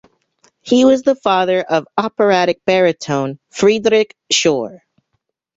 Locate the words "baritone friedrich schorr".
2.65-4.81